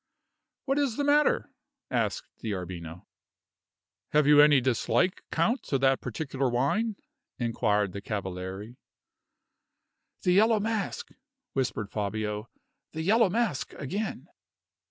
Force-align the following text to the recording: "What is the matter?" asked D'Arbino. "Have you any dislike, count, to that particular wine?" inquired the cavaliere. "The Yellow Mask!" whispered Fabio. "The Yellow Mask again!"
"What 0.65 0.79
is 0.79 0.97
the 0.97 1.03
matter?" 1.03 1.51
asked 1.91 2.27
D'Arbino. 2.39 3.05
"Have 4.13 4.25
you 4.25 4.41
any 4.41 4.59
dislike, 4.59 5.21
count, 5.31 5.61
to 5.65 5.77
that 5.77 6.01
particular 6.01 6.49
wine?" 6.49 6.95
inquired 7.37 7.91
the 7.91 8.01
cavaliere. 8.01 8.77
"The 10.23 10.31
Yellow 10.31 10.59
Mask!" 10.59 11.09
whispered 11.53 11.91
Fabio. 11.91 12.49
"The 12.93 13.03
Yellow 13.03 13.29
Mask 13.29 13.73
again!" 13.73 14.27